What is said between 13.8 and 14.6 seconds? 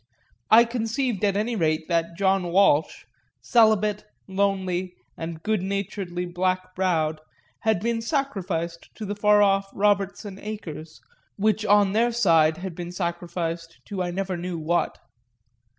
to I never knew